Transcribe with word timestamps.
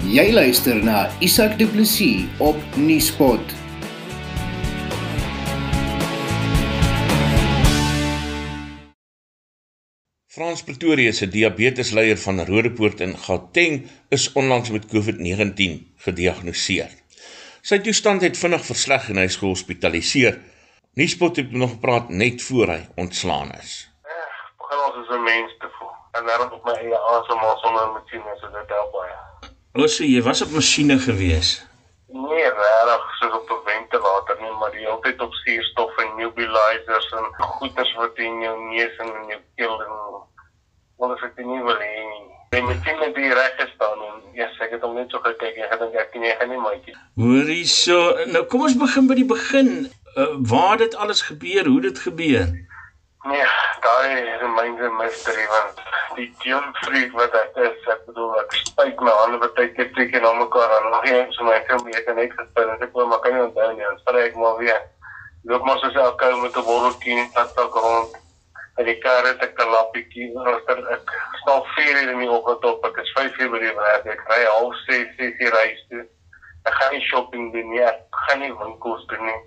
Jy 0.00 0.30
luister 0.32 0.78
na 0.80 1.10
Isak 1.20 1.58
Du 1.60 1.66
Plessis 1.68 2.24
op 2.40 2.56
Nieuwspot. 2.80 3.52
Frans 10.32 10.64
Pretorius, 10.64 11.20
se 11.20 11.28
diabetesleier 11.28 12.16
van 12.16 12.40
Rodepoort 12.48 13.04
in 13.04 13.12
Gauteng, 13.12 13.90
is 14.08 14.32
onlangs 14.32 14.72
met 14.72 14.88
COVID-19 14.88 15.76
gediagnoseer. 16.08 16.88
Sy 17.60 17.82
toestand 17.84 18.24
het 18.24 18.40
vinnig 18.40 18.64
versleg 18.64 19.12
en 19.12 19.20
hy 19.20 19.28
is 19.28 19.36
gehospitaliseer. 19.36 20.40
Nieuwspot 20.96 21.44
het 21.44 21.52
nog 21.52 21.76
gepraat 21.76 22.08
net 22.08 22.40
voor 22.48 22.72
hy 22.72 22.82
ontslaan 22.96 23.52
is. 23.60 23.84
Ja, 24.08 24.24
begin 24.64 24.86
ons 24.86 25.02
as 25.04 25.16
'n 25.18 25.22
mens 25.28 25.58
te 25.60 25.68
voel. 25.76 25.92
En 26.16 26.24
daarom 26.24 26.56
op 26.56 26.64
my 26.64 26.72
eie 26.72 26.96
asemhaal 26.96 27.58
sonder 27.60 27.92
masjiene, 27.92 28.32
so 28.40 28.48
dit 28.48 28.72
help 28.78 28.96
baie. 28.96 29.29
Ons 29.78 30.00
sê 30.00 30.06
jy 30.10 30.22
was 30.26 30.40
op 30.42 30.50
masjiene 30.50 30.96
gewees. 30.98 31.50
Nee, 32.10 32.46
regtig, 32.58 33.04
so 33.18 33.26
op 33.38 33.50
'n 33.54 33.60
ventilator 33.66 34.36
nie, 34.40 34.50
maar 34.58 34.72
die 34.74 34.82
hele 34.82 34.98
tyd 35.02 35.20
op 35.20 35.32
suurstof 35.32 35.96
en 35.96 36.16
nebulizers 36.16 37.10
en 37.18 37.26
goeters 37.38 37.94
wat 37.94 38.18
in 38.18 38.40
jou 38.40 38.56
neus 38.74 38.96
en 38.98 39.06
in 39.20 39.28
jou 39.28 39.40
keel 39.54 39.82
en 39.82 39.92
alles 40.98 41.20
wat 41.20 41.36
jy 41.36 41.44
nie 41.44 41.62
wil 41.62 41.78
hê 41.78 41.94
nie. 42.12 42.26
Jy 42.50 42.60
moet 42.66 42.84
net 42.84 42.98
net 42.98 43.14
die 43.14 43.34
reg 43.34 43.60
staan 43.74 43.98
en 44.08 44.16
ja, 44.34 44.48
ek 44.58 44.70
het 44.74 44.82
hom 44.82 44.94
net 44.94 45.10
so 45.10 45.22
gekyk 45.22 45.56
en 45.56 45.70
gedink 45.70 45.94
ek 45.94 46.10
kan 46.12 46.20
nie 46.20 46.34
gaan 46.38 46.48
nie 46.48 46.58
maatjie. 46.58 46.96
Hoorie 47.14 47.66
so, 47.66 47.98
nou 48.26 48.42
kom 48.50 48.66
ons 48.66 48.74
begin 48.74 49.06
by 49.06 49.14
die 49.14 49.30
begin. 49.36 49.70
Uh, 50.16 50.34
waar 50.50 50.76
dit 50.76 50.94
alles 50.94 51.22
gebeur, 51.22 51.64
hoe 51.66 51.80
dit 51.80 51.98
gebeur. 51.98 52.50
Nee, 53.24 53.46
daai 53.84 54.20
is 54.32 54.42
myne 54.56 54.88
mystery 54.96 55.42
want 55.52 55.80
die 56.16 56.28
jong 56.48 56.70
freak 56.78 57.12
wat 57.18 57.34
ek 57.36 57.58
is, 57.66 57.82
ek 57.92 58.06
bedoel 58.06 58.38
ek 58.40 58.56
spyt 58.56 59.02
my 59.04 59.12
hande 59.18 59.40
baie 59.42 59.68
teken 59.76 60.24
na 60.24 60.30
mekaar 60.38 60.72
en 60.78 60.88
nog 60.94 61.04
eens 61.10 61.36
so 61.36 61.44
my 61.44 61.58
kom 61.68 61.84
ek 61.92 62.08
net 62.16 62.32
gespel 62.38 62.72
en 62.72 62.86
ek 62.86 62.96
wil 62.96 63.10
maar 63.12 63.20
kan 63.26 63.36
nie 63.36 63.44
onthou 63.44 63.68
nie, 63.76 63.92
sê 64.06 64.24
ek 64.24 64.40
maar 64.40 64.56
weer. 64.62 64.80
Loop 65.52 65.68
maar 65.68 65.78
soos 65.84 66.00
elke 66.06 66.32
ou 66.32 66.40
met 66.40 66.56
'n 66.56 66.66
borreltjie 66.70 67.18
en 67.18 67.30
stap 67.34 67.52
dalk 67.60 67.76
rond. 67.84 68.16
En 68.80 68.88
die 68.88 68.98
kar 69.04 69.28
het 69.28 69.44
'n 69.44 69.54
kalappietjie, 69.60 70.32
roster 70.48 70.80
ek 70.96 71.14
staan 71.42 71.62
4 71.76 72.02
uur 72.02 72.10
in 72.16 72.24
die 72.24 72.32
oggend 72.38 72.64
op, 72.64 72.84
ek 72.88 73.04
is 73.04 73.12
5 73.20 73.38
uur 73.38 73.50
by 73.50 73.64
die 73.68 73.76
werk, 73.84 74.06
ek 74.16 74.28
ry 74.32 74.42
half 74.48 74.74
6, 74.88 75.16
6 75.20 75.44
uur 75.44 75.52
reis 75.60 75.86
toe. 75.90 76.06
Ek 76.64 76.72
gaan 76.72 76.92
nie 76.96 77.04
shopping 77.04 77.52
doen 77.52 77.68
nie, 77.68 77.84
ek 77.84 78.00
gaan 78.24 78.40
nie 78.40 78.54
winkels 78.64 79.04
doen 79.12 79.24
nie. 79.24 79.40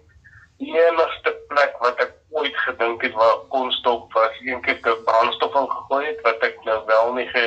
Die 0.61 0.77
enigste 0.77 1.33
plek 1.49 1.73
wat 1.81 1.99
ek 1.99 2.13
ooit 2.33 2.57
gedink 2.65 3.01
het 3.05 3.13
waar 3.13 3.37
kon 3.53 3.71
stop 3.71 4.13
was 4.13 4.39
een 4.41 4.61
keer 4.61 4.81
toe 4.81 4.95
brandstof 5.05 5.55
ingegooi 5.61 6.05
het 6.05 6.21
wat 6.27 6.45
ek 6.49 6.59
nou 6.67 6.79
wel 6.85 7.13
nie 7.13 7.27
ge 7.29 7.45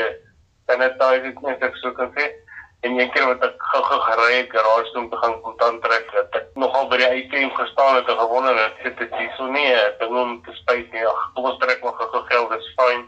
sanitize 0.66 1.26
het 1.26 1.40
nie 1.42 1.54
ek 1.68 1.76
so 1.82 1.92
kan 1.98 2.12
sê. 2.16 2.30
En 2.86 2.98
een 2.98 3.10
keer 3.10 3.26
wat 3.26 3.42
ek 3.42 3.66
gou-gou 3.72 4.00
gery 4.06 4.30
het 4.36 4.50
garage 4.54 4.90
toe 4.92 5.02
om 5.02 5.10
te 5.10 5.20
gaan 5.22 5.36
kontant 5.42 5.82
trek 5.82 6.10
dat 6.14 6.40
ek 6.40 6.48
nogal 6.62 6.88
by 6.90 7.00
die 7.02 7.10
ATM 7.10 7.54
gestaan 7.58 7.98
het 7.98 8.08
en 8.12 8.18
gewonder 8.22 8.58
het 8.62 8.80
sit 8.82 8.98
dit 9.02 9.14
hier 9.18 9.32
so 9.36 9.50
nie 9.50 9.68
ek 9.74 10.00
dink 10.00 10.18
om 10.22 10.34
te 10.46 10.56
spyt 10.62 10.92
nie. 10.92 11.06
Ag 11.12 11.22
kom 11.34 11.50
ons 11.50 11.60
trek 11.62 11.82
maar 11.84 11.96
gou-gou 12.00 12.24
geld 12.32 12.58
is 12.58 12.72
fyn. 12.80 13.06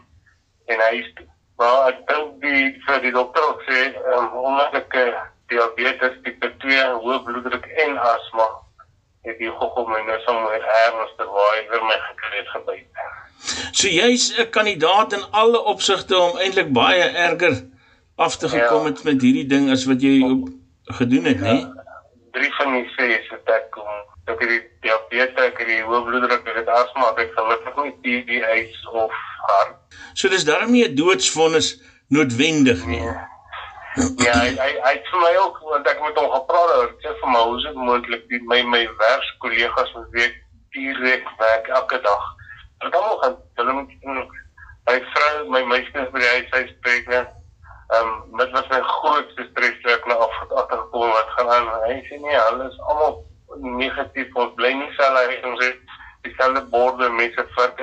En 0.73 0.87
hy 0.87 0.93
is 1.03 1.11
maar 1.59 1.91
ek 1.91 2.05
dink 2.07 2.39
die 2.43 2.63
vir 2.87 3.03
die 3.03 3.11
dokter 3.15 3.51
sê 3.67 3.81
um, 4.15 4.31
omdat 4.47 4.79
ek 4.79 4.95
uh, 4.95 5.21
diabetes 5.51 6.17
tipe 6.23 6.51
2 6.63 6.89
hoë 7.03 7.21
bloeddruk 7.27 7.65
en 7.85 7.97
asma 8.13 8.47
het 9.23 9.37
die 9.37 9.49
goggo 9.51 9.85
my 9.87 10.01
nou 10.07 10.19
sommer 10.25 10.61
ernstig 10.85 11.27
waar 11.37 11.57
oor 11.73 11.85
my 11.85 11.97
gekry 12.07 12.37
het 12.37 12.47
gebyt. 12.47 12.87
So 13.71 13.87
jy's 13.87 14.31
'n 14.37 14.49
kandidaat 14.49 15.13
in 15.13 15.23
alle 15.31 15.59
opsigte 15.63 16.17
om 16.17 16.37
eintlik 16.37 16.71
baie 16.73 17.03
erger 17.03 17.55
af 18.15 18.35
te 18.37 18.49
gekom 18.49 18.83
Ja. 18.85 18.89
het 18.89 19.03
met 19.03 19.21
hierdie 19.21 19.45
ding 19.47 19.71
as 19.71 19.85
wat 19.85 20.01
jy 20.01 20.21
op, 20.31 20.49
gedoen 20.83 21.23
het, 21.23 21.39
né? 21.39 21.67
Drie 22.31 22.53
van 22.55 22.73
die 22.73 22.89
ses 22.97 23.29
het 23.29 23.49
ek 23.49 23.71
kom. 23.71 23.87
Ek 24.25 24.39
het 24.39 24.63
diabetes, 24.81 25.45
ek 25.45 25.57
het 25.57 25.67
die 25.67 25.81
hoë 25.83 26.03
bloeddruk, 26.05 26.47
ek 26.47 26.55
het 26.55 26.67
asma, 26.67 27.09
ek 27.09 27.17
het 27.17 27.31
gelukkig 27.35 27.75
nie 27.83 27.95
TBS 28.03 28.87
of 28.93 29.11
hart. 29.47 29.75
So 30.13 30.29
dis 30.29 30.43
darm 30.45 30.71
nie 30.71 30.85
'n 30.87 30.95
doodsvonnis 30.95 31.81
noodwendig 32.09 32.85
nie. 32.85 32.99
Nee. 32.99 33.15
Ja, 34.17 34.33
hy 34.39 34.49
hy 34.55 34.71
hy 34.83 34.91
het 34.93 35.07
vir 35.11 35.19
my 35.19 35.35
ook 35.37 35.57
want 35.59 35.87
ek 35.87 35.99
met 36.01 36.17
hom 36.17 36.29
my 37.31 37.41
hoe 37.45 37.57
is 37.57 37.65
dit 37.67 37.79
moontlik 37.87 38.27
die 38.31 38.41
my 38.51 38.61
my 38.73 38.83
werkskollegas 39.01 39.91
wat 39.95 40.13
week 40.17 40.37
direk 40.75 41.27
werk 41.39 41.67
elke 41.79 42.01
dag. 42.05 42.25
Ek 42.79 42.91
dan 42.91 43.03
nog 43.03 43.25
hulle 43.59 43.73
moet 43.73 43.91
my 44.89 44.97
vrou, 45.13 45.49
my 45.53 45.63
meisie 45.69 46.01
is 46.01 46.11
by 46.13 46.23
die 46.23 46.31
huis, 46.33 46.49
sy 46.53 46.63
spreek 46.73 47.09
net. 47.13 47.31
Ehm 47.93 48.09
um, 48.09 48.37
dit 48.37 48.51
was 48.55 48.69
my 48.73 48.81
grootste 48.85 49.45
stres 49.51 49.87
ek 49.93 50.05
nou 50.09 50.17
af 50.25 50.35
agtergekom 50.47 51.13
wat 51.15 51.31
gaan 51.37 51.53
aan. 51.55 51.71
Hy 51.85 51.97
sê 52.09 52.19
nee, 52.21 52.37
hulle 52.49 52.69
is 52.69 52.81
almal 52.91 53.17
negatief. 53.77 54.35
Ons 54.35 54.53
bly 54.59 54.73
nie 54.77 54.91
selfe 54.97 55.25
hy 55.29 55.39
ons 55.51 55.63
het 55.65 55.97
dieselfde 56.27 56.61
borde 56.73 57.09
mense 57.09 57.45
vir 57.55 57.73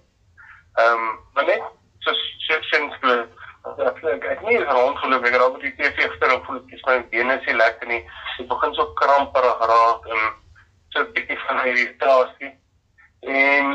Ehm 0.81 1.05
um, 1.05 1.11
maar 1.37 1.49
net 1.51 1.67
so 2.07 2.15
so 2.47 2.61
sins 2.71 2.97
ek 3.05 4.01
ek 4.15 4.25
het 4.31 4.45
nie 4.49 4.59
rondgeloop 4.65 5.27
ek 5.29 5.37
het 5.37 5.45
met 5.53 5.67
die 5.67 5.75
TV 5.79 6.07
gister 6.07 6.35
op 6.35 6.49
voel 6.49 6.63
ek 6.63 6.87
my 6.89 6.99
bene 7.13 7.39
is 7.39 7.49
nie 7.51 7.59
lekker 7.61 7.93
nie. 7.93 8.03
Ek 8.41 8.49
begin 8.55 8.77
so 8.79 8.89
kramperig 9.01 9.67
raak 9.73 10.09
en 10.17 10.23
so 10.95 11.05
'n 11.05 11.13
bietjie 11.19 11.41
van 11.47 11.65
irritasie. 11.67 12.53
En 13.37 13.75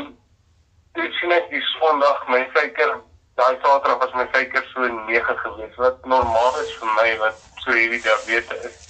dit 0.98 1.20
sien 1.20 1.32
ek 1.38 1.50
die 1.54 1.62
Sondag 1.72 2.26
my 2.34 2.42
suiker 2.56 2.98
daai 3.38 3.58
Saterdag 3.62 4.00
was 4.02 4.14
my 4.18 4.26
suiker 4.32 4.64
so 4.72 4.86
9 4.86 5.36
gewees 5.44 5.76
wat 5.82 6.06
normaal 6.14 6.58
is 6.62 6.72
vir 6.80 6.90
my 7.00 7.10
wat 7.24 7.44
so 7.64 7.76
hierdie 7.76 8.02
diabetes 8.02 8.66
is 8.70 8.80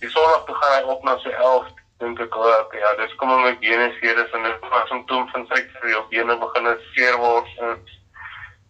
die 0.00 0.10
Sondag 0.14 0.46
toe 0.46 0.56
gaan 0.60 0.76
hy 0.78 0.82
op 0.94 1.04
na 1.04 1.18
so 1.24 1.30
11 1.30 1.76
dink 1.98 2.20
ek 2.22 2.36
oh, 2.38 2.48
okay, 2.62 2.80
ja 2.80 2.90
dis 3.00 3.14
kom 3.18 3.30
my 3.42 3.52
bene 3.62 3.88
seer 3.98 4.18
is 4.22 4.34
en 4.36 4.44
dit 4.46 4.66
was 4.70 4.84
'n 4.84 4.88
simptoom 4.90 5.24
van 5.32 5.46
suiker 5.50 5.88
jou 5.90 6.02
bene 6.10 6.36
begin 6.44 6.68
seer 6.94 7.16
word. 7.18 7.48
En 7.58 7.80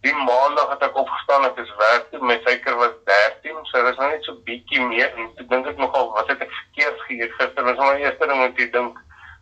die 0.01 0.15
maandag 0.29 0.69
het 0.73 0.83
ek 0.87 0.97
opgestaan 1.03 1.45
ek 1.45 1.61
is 1.63 1.75
werk 1.81 2.09
toe 2.11 2.21
my 2.31 2.39
suiker 2.45 2.75
was 2.81 2.95
13 3.11 3.59
so 3.71 3.83
dit 3.83 3.91
is 3.91 3.99
nou 4.01 4.09
net 4.09 4.23
so 4.23 4.41
bietjie 4.49 4.81
meer. 4.81 5.13
En 5.15 5.29
ek 5.37 5.49
dink 5.49 5.67
ek 5.67 5.77
nogal 5.77 6.11
wat 6.17 6.27
het 6.33 6.41
ek 6.41 6.57
verkeerd 6.61 7.05
geëet? 7.07 7.37
Gister 7.37 7.63
was 7.63 7.77
my 7.77 7.95
eerste 8.01 8.27
ding 8.27 8.41
wat 8.45 8.57
jy 8.57 8.69
dink 8.71 8.97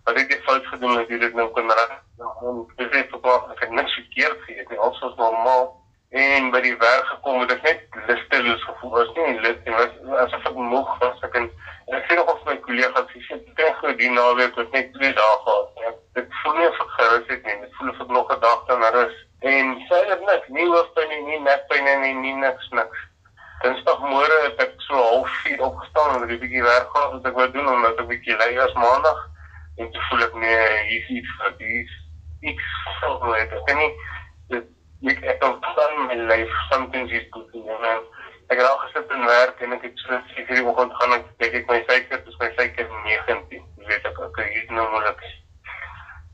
wat 0.06 0.20
het 0.20 0.32
ek 0.36 0.44
fout 0.44 0.68
gedoen 0.74 0.96
dat 0.96 1.10
jy 1.10 1.18
dit 1.24 1.34
nou 1.34 1.48
kon 1.56 1.72
reg 1.72 1.98
en 2.48 2.62
dis 2.76 2.92
net 2.92 3.10
verklaar 3.12 3.52
ek 3.52 3.60
het 3.66 3.76
niks 3.76 3.96
verkeerd 4.02 4.40
geëet 4.48 4.70
nie 4.72 4.80
alles 4.80 5.02
was 5.04 5.16
normaal 5.20 5.66
en 6.10 6.52
by 6.52 6.62
die 6.62 6.78
werk 6.78 7.06
gekom 7.06 7.40
het 7.44 7.52
ek 7.52 7.64
net 7.64 7.82
lusteloos 8.08 8.64
gevoel 8.64 8.92
was 8.92 9.14
nie 9.16 9.40
lus 9.40 9.60
nie 9.66 9.76
was 9.76 9.94
asof 10.26 10.46
ek 10.52 10.56
moeg 10.56 10.92
was 11.04 11.24
ek 11.28 11.36
en 11.36 11.50
en 11.88 11.96
ek 12.00 12.08
sê 12.08 12.16
nog 12.16 12.32
of 12.34 12.44
my 12.46 12.58
kollegas 12.68 13.14
sê 13.14 13.36
ek 13.36 13.54
kry 13.60 13.72
gou 13.82 13.94
die 14.02 14.12
naweek 14.12 14.56
wat 14.56 14.72
net 14.72 14.94
2 14.96 15.14
dae 15.20 15.38
gehad 15.46 15.88
ek 15.92 16.04
dit 16.20 16.38
voel 16.42 16.60
nie 16.60 16.70
of 16.72 16.84
ek 16.86 16.94
gerus 17.00 17.32
het 17.34 17.44
nie 17.46 17.58
dit 17.62 17.80
voel 17.80 17.96
of 17.96 18.04
ek 18.06 18.14
nog 18.20 18.32
'n 18.32 18.40
dag 18.48 18.66
dan 18.72 18.88
rus 19.00 19.18
en 19.40 19.76
sy 19.90 20.00
het 20.10 20.22
niks 20.26 20.48
nie 20.50 20.66
hoofpyn 20.66 21.10
nie, 21.10 21.22
nie 21.30 21.40
nekpyn 21.46 21.86
nie, 21.86 22.14
nie 22.14 22.34
niks 22.42 22.70
niks. 22.74 23.04
Dinsdagmôre 23.62 24.38
het 24.44 24.60
ek 24.62 24.74
so 24.86 24.98
04:30 25.26 25.62
opgestaan 25.62 26.16
en 26.16 26.30
'n 26.30 26.40
bietjie 26.40 26.64
werk 26.64 26.90
gehad 26.90 27.12
wat 27.12 27.26
ek 27.26 27.38
wou 27.38 27.52
doen 27.52 27.70
omdat 27.70 27.92
ek 27.92 28.02
'n 28.02 28.08
bietjie 28.08 28.38
lui 28.38 28.60
as 28.60 28.74
maandag 28.74 29.20
en 29.78 29.92
toe 29.92 30.02
voel 30.10 30.24
ek 30.24 30.34
nee, 30.34 30.84
hier 30.90 31.02
is 31.02 31.10
iets 31.10 31.32
vir 31.38 31.54
dis 31.58 31.94
iets 32.42 32.68
so 33.02 33.32
net. 33.32 33.52
Ek 33.54 33.76
nie 33.76 33.94
dit 34.50 34.66
ek 35.06 35.24
ek 35.24 35.40
kan 35.40 35.60
plan 36.38 36.82
my 36.92 36.98
life 36.98 37.08
something 37.08 37.10
is 37.10 37.24
good 37.32 37.48
in 37.54 37.66
my 37.66 37.78
man. 37.82 38.02
Ek 38.50 38.58
het 38.58 38.68
al 38.68 38.78
gesit 38.78 39.12
en 39.12 39.26
werk 39.26 39.62
en 39.62 39.74
ek 39.74 39.82
het 39.82 39.94
so 40.00 40.20
seker 40.36 40.56
die 40.56 40.66
oggend 40.66 40.94
gaan 40.94 41.14
ek 41.14 41.26
kyk 41.38 41.54
ek 41.54 41.68
my 41.68 41.84
suiker, 41.88 42.22
dis 42.26 42.40
my 42.40 42.50
suiker 42.56 42.88
19. 43.06 43.42
Jy 43.78 43.88
weet 43.88 44.06
ek 44.06 44.18
hier 44.18 44.64
is 44.64 44.70
nou 44.70 44.90
moeilik. 44.92 45.24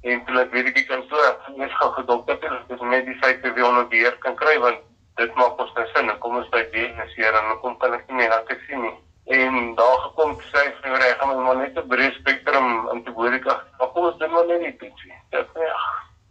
En 0.04 0.26
toe 0.26 0.42
ek 0.42 0.52
weet 0.52 0.68
ek 0.68 0.88
kan 0.88 1.04
so 1.10 1.18
eers 1.58 1.78
gou 1.80 1.92
gedokter 1.98 2.38
het, 2.42 2.68
dis 2.70 2.82
net 2.82 3.06
die 3.06 3.18
suiker 3.22 3.54
weer 3.54 3.68
onder 3.70 3.88
beheer 3.88 4.18
kan 4.20 4.36
kry 4.36 4.58
want 4.60 4.84
dit 5.18 5.36
maak 5.36 5.60
ons 5.60 5.74
nou 5.78 5.88
sin. 5.94 6.12
Kom 6.20 6.38
ons 6.38 6.52
by 6.54 6.66
diagnoseer 6.76 7.40
en 7.40 7.50
dan 7.52 7.60
kom 7.64 7.78
kan 7.82 7.96
ek 7.98 8.12
nie 8.12 8.30
raak 8.30 8.52
sien 8.68 8.84
nie. 8.84 8.96
En 9.34 9.76
daar 9.80 9.98
gekom 10.10 10.36
sê 10.52 10.68
vir 10.82 10.92
my 10.92 11.14
gaan 11.18 11.44
maar 11.48 11.56
net 11.56 11.78
'n 11.78 11.88
breë 11.88 12.12
spektrum 12.20 12.88
antibiotika. 12.90 13.64
Maar 13.80 13.92
kom 13.96 14.06
ons 14.12 14.18
doen 14.18 14.32
maar 14.32 14.46
net 14.48 14.80
die. 14.80 14.92
Dit 15.32 15.48
ja. 15.56 15.82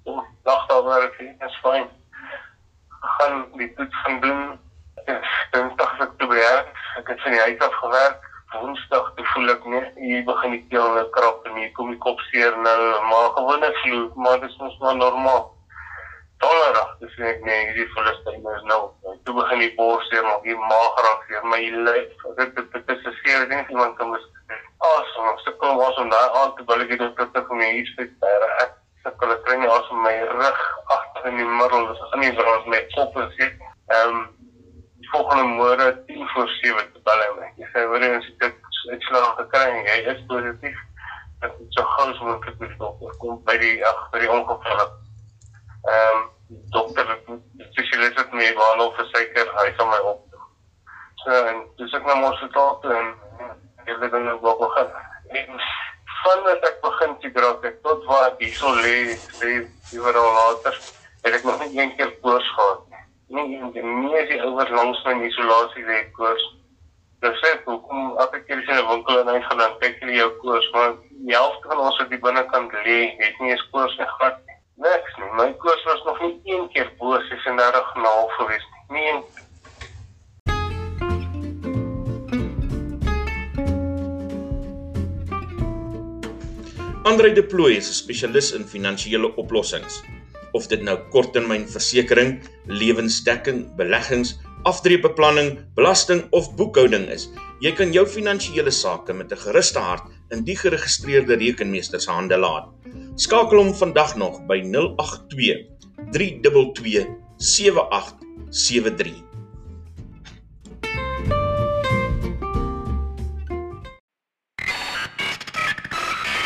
Kom 0.05 0.25
dag 0.45 0.67
daar 0.69 0.85
werk 0.85 1.19
dit 1.19 1.49
is 1.49 1.59
fyn. 1.63 1.89
Gaan 3.03 3.47
die 3.61 3.71
toets 3.79 4.03
gaan 4.03 4.21
doen. 4.21 4.43
Dinsdag 5.55 5.97
het 5.99 6.21
ek 6.27 6.29
werk. 6.35 6.77
Ek 7.01 7.15
het 7.15 7.25
van 7.25 7.37
die 7.37 7.41
huis 7.47 7.65
af 7.69 7.81
gewerk. 7.85 8.29
Woensdag 8.53 9.13
voel 9.33 9.55
ek 9.55 9.65
net 9.65 9.97
hier 9.97 10.25
begin 10.29 10.59
die 10.59 10.65
keel 10.69 10.93
nou 10.97 11.07
krap 11.17 11.47
en 11.49 11.57
hier 11.57 11.73
kom 11.77 11.89
die 11.89 12.01
kop 12.05 12.21
seer 12.29 12.57
nou, 12.67 12.81
maar 13.09 13.31
gewone 13.39 13.71
flu, 13.81 14.01
maar 14.21 14.43
dit 14.43 14.51
is 14.51 14.59
mos 14.61 14.77
maar 14.83 14.99
normaal 14.99 15.47
donderdag 16.43 16.91
dis 17.01 17.17
ek 17.31 17.43
nee 17.47 17.59
hierdie 17.69 17.89
Filistyn 17.95 18.47
is 18.53 18.65
nou 18.71 18.81
toe 19.27 19.35
begin 19.37 19.63
die 19.63 19.73
bors 19.79 20.07
seer 20.11 20.25
maar 20.27 20.41
die 20.47 20.57
maag 20.59 21.01
raak 21.07 21.27
seer 21.29 21.45
my 21.53 21.61
lyf 21.87 22.25
dit 22.39 22.55
dit 22.59 22.73
dit 22.75 22.93
is 23.11 23.19
seer 23.23 23.47
ding 23.51 23.63
iemand 23.71 23.95
kan 23.99 24.11
mis 24.11 24.25
awesome 24.91 25.31
ek 25.33 25.45
sukkel 25.47 25.77
was 25.79 26.01
om 26.03 26.11
daai 26.11 26.39
aan 26.41 26.55
te 26.59 26.67
bil 26.71 26.83
ek 26.85 26.95
het 26.97 27.05
dit 27.05 27.35
te 27.37 27.45
kom 27.49 27.63
hier 27.63 27.93
sit 27.95 28.15
daar 28.25 28.47
ek 28.65 28.75
sukkel 29.07 29.35
ek 29.37 29.45
kry 29.47 29.59
nie 29.61 29.71
awesome 29.71 30.03
my 30.07 30.17
rug 30.33 30.65
die 32.25 32.33
brand 32.39 32.71
my 32.75 32.83
kop 32.95 33.19
is 33.25 33.37
sit 33.41 33.67
ehm 33.99 34.23
die 35.03 35.11
volgende 35.13 35.45
môre 35.59 35.89
10 36.09 36.29
voor 36.35 36.49
7 36.59 36.89
te 36.93 37.05
bel 37.09 37.25
my 37.39 37.53
jy 37.61 37.71
sê 37.75 37.87
hoor 37.93 38.09
as 38.09 38.29
ek 38.49 38.61
ek 38.97 39.09
slaag 39.09 39.33
gekry 39.41 39.85
jy 39.91 39.99
is 40.15 40.27
positief 40.31 40.79
ek 41.43 41.57
het 41.59 41.79
so 41.79 41.89
gou 41.95 42.11
as 42.11 42.21
moontlik 42.27 42.61
by 42.61 42.71
die 42.75 42.83
dokter 42.85 43.17
kom 43.25 43.41
by 43.49 43.57
die 43.65 43.79
ag 43.93 44.05
by 44.15 44.23
die 44.25 44.33
ongeval 44.37 44.87
ehm 44.87 46.21
um, 46.21 46.31
dokter 46.71 47.07
spesialis 47.71 48.15
het 48.15 48.33
my 48.33 48.53
waar 48.55 48.77
nog 48.77 48.95
verseker 48.97 49.53
hy 49.57 49.73
sal 49.77 49.87
my 49.87 49.99
op. 50.13 50.21
So 51.23 51.45
en 51.51 51.63
dis 51.81 51.95
ek 51.97 52.07
na 52.07 52.17
my 52.19 52.31
hospitaal 52.31 52.79
toe 52.83 52.95
en 52.97 53.13
ek 53.87 54.03
het 54.03 54.11
dan 54.15 54.25
nog 54.25 54.43
begin. 54.43 54.91
En 55.41 55.63
vandat 56.23 56.67
ek 56.71 56.81
begin 56.87 57.15
te 57.21 57.33
draak 57.37 57.69
tot 57.87 58.05
waar 58.11 58.27
ek 58.31 58.43
hier 58.45 58.57
so 58.59 58.75
lê, 58.81 58.97
sê 59.39 59.55
oor 59.99 60.19
al 60.23 60.33
later, 60.39 60.79
het 61.23 61.35
ek 61.35 61.45
nog 61.45 61.59
nie 61.63 61.81
een 61.81 61.95
keer 61.97 62.11
koors 62.21 62.49
gehad 62.55 62.83
nie. 62.91 63.05
Nie 63.37 63.61
een 63.61 63.73
keer 63.73 63.87
nie 63.87 64.17
as 64.21 64.29
jy 64.29 64.41
oor 64.45 64.71
langs 64.79 65.05
my 65.07 65.15
isolasie 65.27 65.85
lê 65.87 66.01
koors. 66.17 66.45
Dis 67.23 67.39
sê 67.43 67.53
hoekom 67.65 68.17
as 68.23 68.35
ek 68.39 68.49
hier 68.49 68.63
in 68.63 68.79
'n 68.79 68.89
winkel 68.89 69.21
en 69.21 69.31
hy 69.35 69.41
gaan 69.47 69.59
dan 69.59 69.79
kyk 69.81 70.01
jy 70.03 70.17
jou 70.17 70.31
koors, 70.43 70.71
maar 70.73 70.97
die 71.11 71.35
helfte 71.35 71.69
van 71.69 71.79
ons 71.79 71.99
wat 71.99 72.11
die 72.11 72.19
binnekant 72.27 72.73
lê, 72.73 72.99
het 73.19 73.39
nie 73.41 73.51
eens 73.51 73.69
koors 73.71 73.97
nie 73.99 74.11
gehad 74.17 74.39
nie. 74.47 74.59
Niks 74.77 75.17
nie. 75.19 75.31
My 75.39 75.53
koers 75.53 75.85
was 75.85 76.03
nog 76.05 76.21
nie 76.21 76.41
een 76.45 76.69
keer 76.69 76.91
bo 76.99 77.19
36 77.21 77.95
en 77.95 78.03
'n 78.03 78.05
half 78.05 78.33
gewees 78.33 78.67
nie. 78.73 79.01
Nie 79.01 79.09
een 79.13 79.23
Andre 87.05 87.33
De 87.33 87.45
Plooy 87.45 87.73
is 87.73 87.89
'n 87.89 87.93
spesialis 87.93 88.53
in 88.53 88.65
finansiële 88.65 89.37
oplossings. 89.37 90.03
Of 90.53 90.69
dit 90.69 90.83
nou 90.85 90.99
korttermynversekering, 91.11 92.41
lewensdekking, 92.67 93.65
beleggings, 93.77 94.37
aftreebeplanning, 94.69 95.59
belasting 95.75 96.27
of 96.31 96.55
boekhouding 96.57 97.09
is, 97.11 97.29
jy 97.65 97.73
kan 97.79 97.93
jou 97.95 98.05
finansiële 98.07 98.71
sake 98.71 99.13
met 99.13 99.33
'n 99.33 99.43
gerusde 99.45 99.79
hart 99.79 100.05
in 100.31 100.45
die 100.45 100.57
geregistreerde 100.57 101.35
rekenmeester 101.37 102.01
se 102.01 102.11
hande 102.11 102.37
laat. 102.37 102.69
Skakel 103.17 103.59
hom 103.59 103.75
vandag 103.75 104.17
nog 104.17 104.47
by 104.47 104.63
082 104.63 105.67
322 106.13 107.07
7873. 107.39 109.32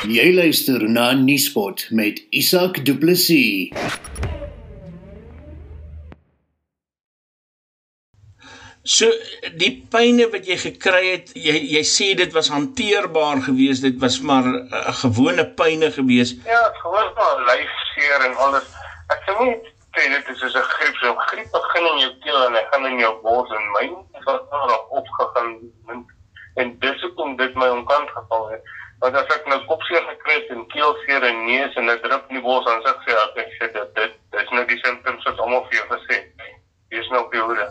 Jy 0.07 0.29
luister 0.37 0.85
na 0.87 1.09
Nuuspot 1.19 1.89
met 1.91 2.21
Isak 2.31 2.85
Du 2.87 2.93
Plessis. 2.95 3.73
So 8.87 9.11
die 9.59 9.73
pyne 9.91 10.29
wat 10.31 10.47
jy 10.47 10.61
gekry 10.63 11.01
het, 11.09 11.33
jy 11.35 11.57
jy 11.73 11.83
sê 11.91 12.13
dit 12.21 12.31
was 12.37 12.53
hanteerbaar 12.55 13.43
geweest, 13.49 13.83
dit 13.83 13.99
was 14.05 14.21
maar 14.23 14.47
'n 14.47 14.71
uh, 14.71 14.95
gewone 15.03 15.49
pyne 15.59 15.91
geweest. 15.91 16.39
Ja, 16.47 16.63
gewoon 16.83 17.11
maar 17.19 17.43
lyfseer 17.51 18.31
en 18.31 18.39
alles. 18.47 18.71
Ek 19.11 19.27
sê 19.27 19.35
nie 19.43 19.59
sê 19.91 20.07
dit 20.15 20.29
is 20.31 20.39
soos 20.39 20.55
'n 20.55 20.71
griep, 20.77 20.97
so 21.03 21.15
griep 21.27 21.51
begin 21.51 21.87
in 21.93 21.99
jou 22.05 22.13
keel 22.23 22.41
en 22.47 22.55
hy 22.55 22.65
gaan 22.71 22.87
in 22.87 22.99
jou 22.99 23.15
bors 23.27 23.51
en 23.51 23.71
my 23.75 23.85
het 24.15 24.51
nog 24.51 24.89
opgegaan 25.03 25.51
en, 25.91 26.07
en 26.55 26.79
dis 26.79 27.01
hoekom 27.03 27.37
dit 27.37 27.55
my 27.55 27.69
onkant 27.69 28.11
geval 28.11 28.51
het. 28.55 28.63
Want 29.03 29.17
as 29.21 29.33
ek 29.35 29.49
nou 29.51 29.59
kopseer 29.69 30.05
gekry 30.09 30.39
en 30.87 30.95
keelseer 30.95 31.23
en 31.23 31.45
neus 31.45 31.75
en 31.75 31.85
'n 31.91 31.99
drup 32.03 32.25
in 32.29 32.35
die 32.35 32.43
bors 32.43 32.65
dan 32.65 32.81
sê 32.83 32.89
ek 32.89 33.01
sê 33.07 33.41
ek 33.41 33.53
sê 33.59 33.73
dit 33.73 33.95
dit 33.95 34.13
dis 34.31 34.51
nou 34.51 34.65
die 34.67 34.79
simptome 34.79 35.23
wat 35.25 35.39
almal 35.39 35.65
vir 35.69 35.79
jou 35.79 35.87
gesê 35.91 36.15
het. 36.15 36.55
Dis 36.91 37.09
nou 37.09 37.27
die 37.31 37.41
hoede. 37.41 37.67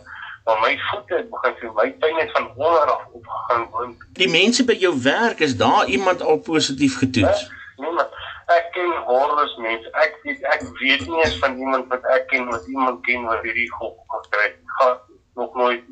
Maar 0.45 0.59
my 0.61 0.77
voete 0.89 1.15
het 1.15 1.29
begin 1.29 1.55
vir 1.59 1.73
my 1.73 1.91
pyn 1.91 2.15
het 2.19 2.31
van 2.31 2.51
onder 2.55 2.91
af 2.95 3.03
opgegaan 3.13 3.69
want 3.71 3.97
Die 4.13 4.29
mense 4.29 4.65
by 4.65 4.73
jou 4.73 4.93
werk 5.03 5.39
is 5.39 5.57
daar 5.57 5.85
iemand 5.85 6.21
al 6.21 6.37
positief 6.37 6.97
getoets. 6.97 7.49
nee 7.77 7.91
maar 7.91 8.09
ek 8.47 8.71
ken 8.71 8.91
hordes 9.05 9.55
mense. 9.57 9.89
Ek 9.91 10.19
weet 10.23 10.43
ek 10.43 10.61
weet 10.79 11.07
nie 11.07 11.23
eens 11.23 11.37
van 11.39 11.57
iemand 11.57 11.87
wat 11.87 12.03
ek 12.17 12.27
ken 12.27 12.45
wat 12.47 12.67
iemand 12.67 13.05
ken 13.05 13.23
wat 13.23 13.41
hierdie 13.41 13.71
gok 13.71 13.97
gekry 14.07 14.43
het. 14.43 14.57
Gaan 14.65 14.97
nog 15.35 15.55
nooit. 15.55 15.83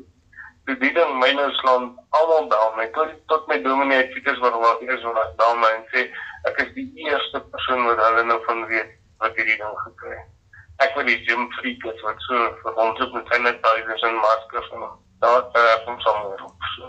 Die 0.64 0.78
die 0.78 0.92
ding 0.92 1.18
myne 1.18 1.50
slaan 1.60 1.98
almal 2.10 2.46
bel 2.48 2.72
my. 2.76 2.86
Tot 2.86 3.10
tot 3.26 3.46
my 3.48 3.62
dominee 3.62 3.96
het 3.96 4.12
fiets 4.12 4.38
wat 4.38 4.54
wat 4.60 4.80
eers 4.80 5.02
wat 5.02 5.36
bel 5.36 5.56
my 5.56 5.72
en 5.80 5.84
sê 5.92 6.08
ek 6.50 6.62
is 6.66 6.70
die 6.76 6.88
eerste 7.08 7.40
persoon 7.54 7.84
wat 7.88 8.00
hulle 8.08 8.28
nou 8.28 8.40
van 8.46 8.66
weet 8.70 8.94
wat 9.22 9.36
hierdie 9.36 9.60
ding 9.60 9.76
gekry 9.86 10.16
het 10.18 10.32
ek 10.82 10.94
wil 10.96 11.06
die 11.06 11.20
gym 11.26 11.46
freak 11.58 11.84
is 11.90 12.00
wat 12.02 12.22
so 12.26 12.38
rondloop 12.76 13.12
met 13.14 13.30
sanitizers 13.30 14.06
en 14.08 14.16
maskers 14.22 14.70
en 14.74 14.86
daar 15.22 15.44
uh, 15.54 15.74
kom 15.84 16.00
sommer 16.00 16.42
op. 16.44 16.66
So. 16.76 16.88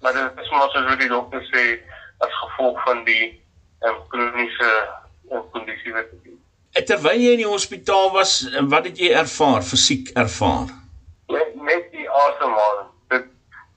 Maar 0.00 0.12
dit 0.12 0.42
is 0.42 0.50
maar 0.50 0.70
soos 0.70 0.88
wat 0.88 1.00
die 1.00 1.08
dokter 1.12 1.44
sê 1.52 1.64
as 2.24 2.34
gevolg 2.42 2.82
van 2.86 3.04
die 3.06 3.30
um, 3.86 4.00
kroniese 4.12 4.72
um, 5.30 5.44
kondisie 5.54 5.94
wat 5.94 6.10
ek 6.10 6.26
het. 6.26 6.86
Terwyl 6.90 7.22
jy 7.22 7.32
in 7.36 7.42
die 7.42 7.50
hospitaal 7.50 8.12
was, 8.14 8.34
wat 8.70 8.86
het 8.90 8.98
jy 9.00 9.12
ervaar, 9.16 9.64
fisiek 9.66 10.10
ervaar? 10.18 10.70
Net, 11.32 11.54
net 11.70 11.88
die 11.94 12.06
asemhaling. 12.06 12.87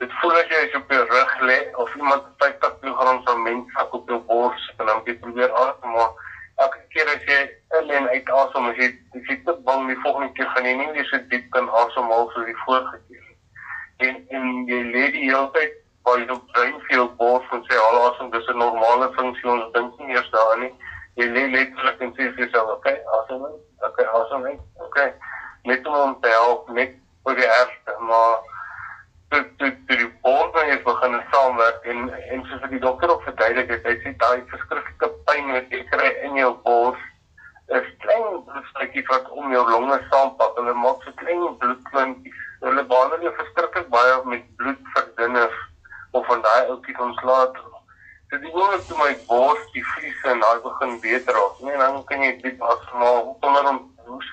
Dit 0.02 0.14
voel 0.18 0.34
as 0.34 0.48
jy 0.50 0.62
op 0.80 0.90
jou 0.90 1.02
rug 1.06 1.34
lê 1.46 1.56
of 1.78 1.96
iemand 1.96 2.24
50 2.42 2.78
kg 2.82 3.04
van 3.26 3.42
menssak 3.46 3.94
op 3.94 4.08
jou 4.10 4.18
bors 4.30 4.64
en 4.78 4.88
dan 4.90 5.02
jy 5.06 5.14
probeer 5.22 5.52
asemhaal. 5.64 6.16
Elke 6.64 6.80
keer 6.94 7.12
as 7.12 7.28
jy 7.30 7.38
in 7.80 7.92
en 7.98 8.08
uit 8.10 8.32
asem, 8.40 8.70
as 8.72 8.80
jy 8.82 8.88
as 9.20 9.30
jy 9.30 9.38
te 9.46 9.56
bang 9.68 9.86
die 9.92 10.00
volgende 10.02 10.34
keer 10.40 10.50
gaan 10.56 10.66
jy 10.66 10.74
nie 10.80 10.90
meer 10.96 11.06
so 11.12 11.22
diep 11.30 11.46
kan 11.54 11.70
asemhaal 11.84 12.32
soos 12.34 12.50
die 12.50 12.58
vorige 12.64 12.98
keer 13.12 13.22
nie. 13.28 13.38
En 14.08 14.18
en 14.40 14.50
jy 14.74 14.82
lê 14.90 15.08
die 15.14 15.26
hele 15.28 15.46
tyd 15.58 15.78
waar 16.10 16.18
jy 16.24 16.30
op 16.34 16.48
brein 16.56 16.80
jou 16.98 17.08
bors 17.22 17.54
en 17.54 17.66
sê 17.70 17.78
al 17.86 18.02
asem 18.08 18.34
dis 18.34 18.50
'n 18.50 18.58
normale 18.66 19.14
funksie 19.18 19.52
ons 19.54 19.74
dink 19.78 20.00
nie 20.00 20.16
eers 20.16 20.32
daaraan 20.34 20.66
nie. 20.66 20.74
Jy 21.22 21.30
lê 21.36 21.44
letterlik 21.54 22.02
en 22.02 22.16
sê 22.18 22.32
vir 22.34 22.48
jouself, 22.48 22.78
"Oké, 22.78 22.98
asem 23.20 23.46
in. 23.46 23.58
Oké, 23.90 24.08
asem 24.22 24.46
in. 24.46 24.60
Oké." 24.88 25.14
Net 25.64 25.88
om 25.88 26.18
te 26.22 26.30
help 26.30 26.70
met 26.70 26.98
vir 27.24 27.36
die 27.36 27.46
ergste, 27.46 27.96
maar 28.00 28.50
dit 29.32 29.48
dit 29.58 29.76
die 29.88 30.08
borde 30.22 30.60
het 30.66 30.84
begin 30.84 31.22
saamwerk 31.32 31.61
en 31.84 32.10
en 32.10 32.44
soos 32.50 32.70
die 32.70 32.80
dokter 32.80 33.10
ook 33.14 33.24
verduidelik 33.24 33.70
het, 33.76 33.88
hy 33.88 33.96
sê 34.04 34.14
daai 34.24 34.44
verskriklike 34.52 35.10
pyn 35.30 35.52
wat 35.56 35.74
jy 35.74 35.82
kry 35.94 36.12
in 36.28 36.38
jou 36.40 36.52
bors 36.66 37.08
is 37.80 37.92
klein 38.04 38.44
bloedstrykies 38.46 39.08
wat 39.08 39.30
om 39.30 39.52
jou 39.52 39.64
longe 39.70 39.98
saampak. 40.10 40.58
Hulle 40.60 40.74
maak 40.76 41.04
so 41.06 41.14
klein 41.22 41.44
bloedklontjies. 41.62 42.40
Hulle 42.66 42.84
behandel 42.90 43.28
jou 43.28 43.34
verskriklik 43.38 43.88
baie 43.94 44.18
met 44.34 44.50
bloedverdunners 44.60 45.62
of 46.12 46.26
van 46.28 46.44
daai 46.48 46.68
oudjies 46.74 47.00
ontslaat. 47.08 47.56
So 48.30 48.40
die 48.44 48.52
oomblik 48.52 48.84
toe 48.90 49.00
my 49.00 49.14
bors 49.30 49.64
die 49.76 49.86
vliese 49.94 50.34
en 50.34 50.44
daai 50.44 50.60
begin 50.68 51.00
beter 51.06 51.40
raak. 51.40 51.64
Nee, 51.64 51.80
dan 51.80 52.04
kan 52.12 52.28
jy 52.28 52.36
diep 52.44 52.64
asemhaal 52.74 53.34
onder 53.40 53.72
om 53.72 53.82
hoes. 54.10 54.30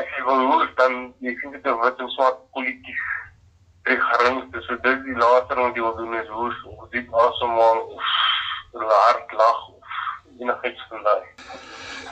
As 0.00 0.08
jy 0.16 0.24
wil 0.28 0.44
hoes 0.52 0.74
dan 0.80 1.00
jy 1.26 1.36
sien 1.40 1.56
dit 1.56 1.72
wit 1.84 2.04
en 2.04 2.12
swart 2.16 2.44
politiek 2.56 3.06
regerings 3.90 4.46
dis 4.54 4.66
so 4.68 4.78
dit 4.86 5.04
die 5.08 5.18
laaste 5.22 5.58
wat 5.60 5.76
jy 5.78 5.84
wil 5.86 5.96
doen 5.98 6.16
is 6.20 6.30
hoe 6.36 6.48
hoe 6.64 6.88
diep 6.94 7.14
asemhaal 7.24 7.80
of 7.96 8.14
hard 8.72 9.32
lag 9.42 9.60
of 9.68 10.40
enigiets 10.40 10.86
van 10.88 11.02
daai. 11.08 11.28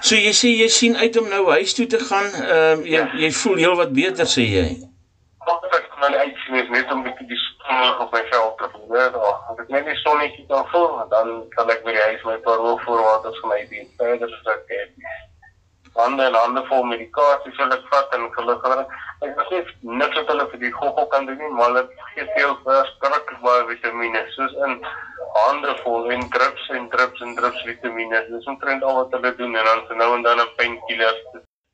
So 0.01 0.15
jy 0.15 0.33
sê 0.41 0.53
jy 0.55 0.69
sien 0.73 0.97
uit 0.97 1.17
om 1.21 1.29
nou 1.29 1.45
huis 1.51 1.75
toe 1.75 1.87
te 1.87 2.01
gaan. 2.11 2.29
Ehm 2.45 2.85
uh, 2.85 2.87
jy 2.95 3.03
jy 3.25 3.33
voel 3.43 3.63
heel 3.65 3.77
wat 3.83 3.95
beter 4.01 4.31
sê 4.37 4.47
jy. 4.47 4.67
Wat 5.49 5.65
ek 5.79 5.89
van 5.95 6.11
my 6.11 6.25
uitsien 6.27 6.61
is 6.63 6.71
net 6.75 6.93
om 6.93 7.01
'n 7.01 7.07
bietjie 7.09 7.29
die 7.33 7.41
son 7.47 8.03
op 8.05 8.13
my 8.13 8.23
vel 8.31 8.55
te. 8.61 8.71
Ja, 8.89 9.07
as 9.51 9.59
ek 9.63 9.69
net 9.75 9.85
die 9.85 9.99
sonnetjie 10.03 10.47
kan 10.49 10.65
voel, 10.73 10.95
dan 11.11 11.33
kan 11.57 11.71
ek 11.71 11.85
die 11.85 11.97
huis 11.97 12.23
my 12.25 12.37
paar 12.47 12.63
voorwaardes 12.85 13.41
vir 13.43 13.51
my 13.53 13.61
doen. 13.73 13.91
Verder 14.01 14.31
is 14.37 14.45
dit 14.47 14.71
hande 15.99 16.27
en 16.29 16.39
hande 16.39 16.63
vol 16.69 16.85
medikasie 16.91 17.53
sal 17.57 17.75
ek 17.77 17.85
vat 17.93 18.15
en 18.19 18.27
gelukkig 18.37 18.83
ek 19.27 19.43
sê 19.51 19.63
niks 20.01 20.19
wat 20.21 20.33
hulle 20.33 20.47
vir 20.53 20.63
die 20.65 20.73
goggo 20.79 21.07
kan 21.15 21.27
doen 21.29 21.41
nie 21.43 21.51
maar 21.59 21.75
dit 21.79 21.95
gee 22.15 22.27
veel 22.37 22.55
verskriklik 22.67 23.35
baie 23.47 23.67
vitamiene 23.73 24.23
soos 24.37 24.55
in 24.69 24.79
hande 25.39 25.75
vol 25.83 26.11
en 26.15 26.25
drips 26.37 26.71
en 26.79 26.89
drips 26.95 27.27
en 27.27 27.35
drips 27.41 27.67
vitamiene 27.71 28.25
dis 28.31 28.51
omtrent 28.55 28.87
al 28.87 29.01
wat 29.03 29.19
hulle 29.19 29.35
doen 29.43 29.59
en 29.63 29.71
dan 29.73 29.85
se 29.89 30.01
nou 30.03 30.11
en 30.17 30.27
dan 30.31 30.45
'n 30.47 30.55
painkiller 30.61 31.23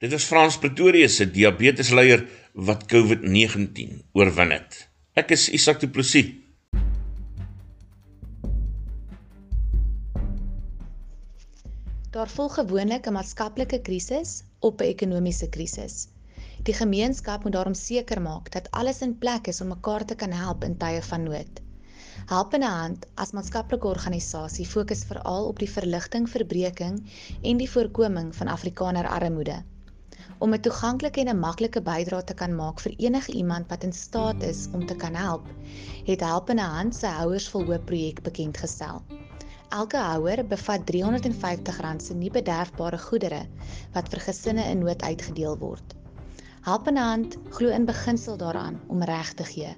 Dit 0.05 0.13
is 0.13 0.25
Frans 0.29 0.59
Pretorius 0.61 1.17
se 1.17 1.25
diabetesleier 1.31 2.27
wat 2.53 2.83
COVID-19 2.93 4.03
oorwin 4.13 4.51
het. 4.51 4.89
Ek 5.17 5.31
is 5.31 5.47
Isak 5.49 5.81
Du 5.81 5.89
Plessis. 5.89 6.44
Daar 12.15 12.31
volg 12.31 12.55
gewoonlik 12.55 13.07
'n 13.07 13.13
maatskaplike 13.13 13.79
krisis 13.87 14.33
op 14.59 14.81
'n 14.81 14.85
ekonomiese 14.85 15.49
krisis. 15.49 15.95
Die 16.63 16.75
gemeenskap 16.75 17.43
moet 17.43 17.53
daarom 17.53 17.75
seker 17.75 18.21
maak 18.23 18.51
dat 18.53 18.71
alles 18.71 19.01
in 19.01 19.19
plek 19.19 19.47
is 19.47 19.61
om 19.61 19.69
mekaar 19.69 20.05
te 20.05 20.15
kan 20.15 20.31
help 20.31 20.65
in 20.65 20.77
tye 20.77 21.03
van 21.03 21.23
nood. 21.23 21.61
Helpende 22.27 22.67
Hand 22.67 23.07
as 23.15 23.33
maatskaplike 23.33 23.87
organisasie 23.87 24.67
fokus 24.67 25.03
veral 25.05 25.47
op 25.47 25.59
die 25.59 25.71
verligting, 25.71 26.31
verbreeking 26.31 27.03
en 27.43 27.57
die 27.57 27.71
voorkoming 27.71 28.35
van 28.37 28.49
Afrikaner 28.49 29.09
armoede. 29.09 29.63
Om 30.39 30.55
'n 30.55 30.61
toeganklike 30.61 31.21
en 31.21 31.29
'n 31.29 31.39
maklike 31.39 31.83
bydrae 31.83 32.25
te 32.25 32.35
kan 32.35 32.55
maak 32.55 32.81
vir 32.81 32.95
enige 32.97 33.33
iemand 33.33 33.69
wat 33.69 33.83
in 33.83 33.93
staat 33.93 34.43
is 34.43 34.69
om 34.73 34.87
te 34.87 34.95
kan 34.95 35.15
help, 35.15 35.47
het 36.05 36.21
Helpende 36.21 36.63
Hand 36.63 36.97
se 36.97 37.07
Houers 37.07 37.49
vol 37.49 37.65
Hoop 37.65 37.85
projek 37.85 38.23
bekend 38.23 38.57
gestel. 38.57 39.03
Elke 39.69 39.97
houer 39.97 40.47
bevat 40.47 40.91
R350 40.91 42.01
se 42.01 42.15
nie 42.15 42.31
bederfbare 42.31 42.99
goedere 42.99 43.47
wat 43.95 44.09
vir 44.09 44.21
gesinne 44.21 44.65
in 44.71 44.79
nood 44.85 45.03
uitgedeel 45.03 45.59
word. 45.59 45.95
Helpende 46.65 47.01
Hand 47.01 47.37
glo 47.51 47.69
in 47.69 47.85
beginsel 47.85 48.37
daaraan 48.37 48.81
om 48.89 49.03
reg 49.03 49.35
te 49.35 49.45
gee. 49.45 49.77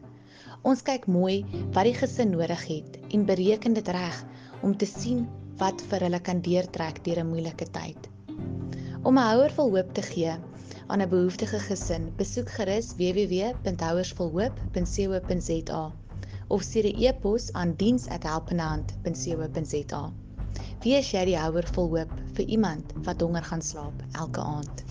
Ons 0.62 0.82
kyk 0.82 1.06
mooi 1.06 1.44
wat 1.74 1.84
die 1.84 1.94
gesin 1.94 2.30
nodig 2.30 2.66
het 2.66 2.98
en 3.10 3.26
bereken 3.26 3.72
dit 3.74 3.88
reg 3.88 4.24
om 4.62 4.76
te 4.76 4.86
sien 4.86 5.28
wat 5.58 5.82
vir 5.90 6.00
hulle 6.06 6.20
kan 6.20 6.40
deurtrek 6.40 7.04
deur 7.04 7.20
'n 7.22 7.28
moeilike 7.30 7.70
tyd. 7.70 8.08
Om 9.02 9.18
'n 9.18 9.28
houer 9.30 9.52
vol 9.58 9.70
hoop 9.76 9.94
te 9.94 10.02
gee 10.02 10.34
aan 10.86 11.02
'n 11.02 11.08
behoeftige 11.08 11.58
gesin, 11.58 12.12
besoek 12.16 12.50
gerus 12.50 12.94
www.houersvolhoop.co.za 12.98 15.92
of 16.48 16.62
stuur 16.62 16.84
'n 16.84 17.02
e-pos 17.02 17.52
aan 17.52 17.74
diens@helpenhand.co.za. 17.76 20.12
Wie 20.82 20.94
is 20.94 21.10
jy 21.10 21.24
die 21.24 21.38
houer 21.38 21.64
vol 21.74 21.88
hoop 21.96 22.10
vir 22.36 22.46
iemand 22.46 22.92
wat 23.04 23.20
honger 23.20 23.42
gaan 23.42 23.62
slaap 23.62 24.02
elke 24.12 24.40
aand? 24.40 24.84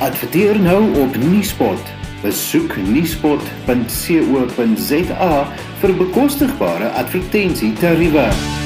Adverteer 0.00 0.60
nou 0.60 1.00
op 1.02 1.16
Nuuspot. 1.16 1.80
Besoek 2.22 2.76
nuuspot.co.za 2.76 5.46
vir 5.80 5.96
bekostigbare 5.96 6.88
advertensietariewe. 6.88 8.59